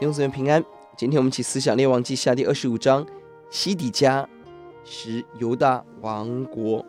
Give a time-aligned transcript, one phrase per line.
[0.00, 0.64] 永子们平安。
[0.96, 3.06] 今天我们一起思想《列王记下》第二十五章，
[3.50, 4.28] 西底家
[4.84, 6.84] 时犹大亡国。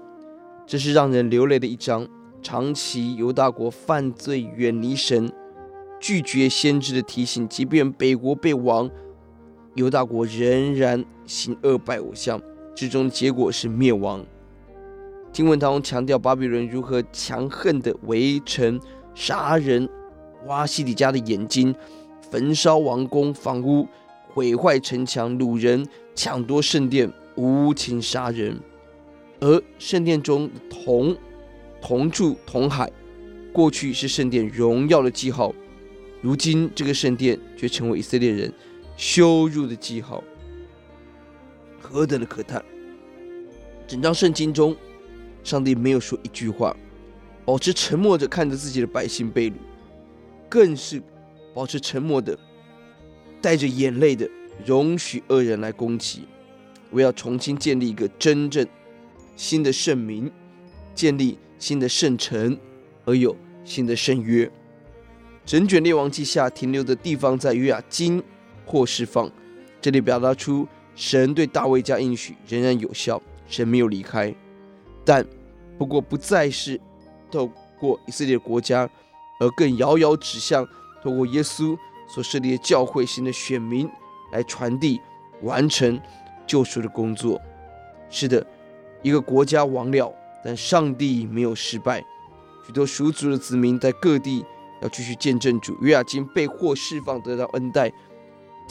[0.65, 2.07] 这是让人流泪的一章。
[2.43, 5.31] 长期犹大国犯罪，远离神，
[5.99, 8.89] 拒绝先知的提醒，即便北国被亡，
[9.75, 12.41] 犹大国仍然行恶拜偶像，
[12.75, 14.25] 最终的结果是灭亡。
[15.31, 18.79] 经文当中强调巴比伦如何强横的围城、
[19.15, 19.87] 杀人、
[20.47, 21.73] 挖西底家的眼睛。
[22.29, 23.85] 焚烧王宫房屋，
[24.29, 28.57] 毁坏城墙，掳人，抢夺圣殿，无情杀人。
[29.41, 31.13] 而圣殿中铜、
[31.81, 32.89] 铜柱、铜海，
[33.51, 35.53] 过去是圣殿荣耀的记号，
[36.21, 38.53] 如今这个圣殿却成为以色列人
[38.95, 40.23] 羞辱的记号，
[41.91, 42.63] 何等的可叹！
[43.85, 44.75] 整章圣经中，
[45.43, 46.75] 上帝没有说一句话，
[47.43, 49.55] 保持沉默着看着自己的百姓被掳，
[50.49, 51.01] 更是。
[51.53, 52.39] 保持沉默的，
[53.41, 54.25] 带着眼泪的，
[54.65, 56.21] 容许恶人来攻击。
[56.89, 58.65] 我要重新建立一个真正
[59.35, 60.31] 新的圣民，
[60.95, 62.57] 建立新的圣城，
[63.03, 63.35] 而有
[63.65, 64.49] 新的圣约。
[65.45, 68.23] 整卷列王记下停留的地方在约雅斤
[68.65, 69.29] 或释放，
[69.81, 74.33] 这里表达出神对大卫家应许仍然有效，神没有离开，
[75.05, 75.25] 但
[75.77, 76.79] 不过不再是
[77.31, 78.89] 透过以色列国家，
[79.39, 80.67] 而更遥遥指向。
[81.03, 81.75] 透过耶稣
[82.07, 83.89] 所设立的教会型的选民
[84.31, 85.01] 来传递、
[85.41, 85.99] 完成
[86.45, 87.41] 救赎的工作。
[88.07, 88.45] 是的，
[89.01, 90.13] 一个国家亡了，
[90.45, 92.05] 但上帝没有失败。
[92.67, 94.45] 许多属主的子民在各地
[94.83, 95.75] 要继续见证主。
[95.81, 97.91] 约雅斤被获释放，得到恩待。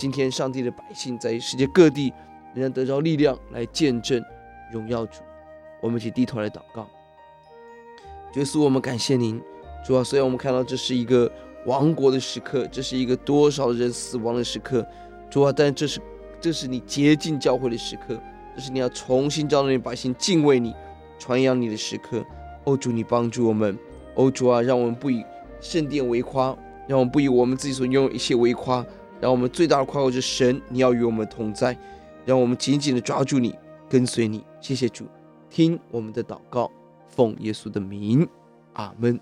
[0.01, 2.11] 今天，上帝的百姓在世界各地
[2.55, 4.25] 仍然得到力量来见证
[4.73, 5.21] 荣耀主。
[5.83, 6.89] 我们一起低头来祷告。
[8.33, 9.39] 耶稣，我们感谢您，
[9.85, 10.03] 主啊！
[10.03, 11.31] 虽然我们看到这是一个。
[11.67, 14.83] 亡国的时刻，这是一个多少人死亡的时刻，
[15.29, 15.53] 主啊！
[15.55, 16.01] 但这是
[16.41, 18.19] 这是你洁净教会的时刻，
[18.57, 20.75] 这是你要重新召那百姓敬畏你、
[21.19, 22.25] 传扬你的时刻。
[22.65, 23.79] 哦，主，你帮助我们，
[24.15, 25.23] 哦，主啊，让我们不以
[25.61, 28.83] 圣殿为夸，让我们不以我们自己所拥有一切为夸，
[29.21, 31.77] 让我们最大的夸口是神，你要与我们同在，
[32.25, 33.55] 让我们紧紧的抓住你，
[33.89, 34.43] 跟随你。
[34.61, 35.05] 谢谢主，
[35.51, 36.71] 听我们的祷告，
[37.07, 38.27] 奉耶稣的名，
[38.73, 39.21] 阿门。